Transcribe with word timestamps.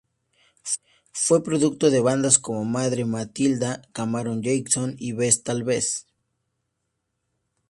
Fue 1.11 1.43
productor 1.43 1.91
de 1.91 1.99
bandas 1.99 2.39
como 2.39 2.65
Madre 2.65 3.05
Matilda, 3.05 3.83
Camarón 3.93 4.41
Jackson 4.41 4.95
y 4.97 5.11
Ves 5.13 5.43
Tal 5.43 5.61
Vez. 5.63 6.07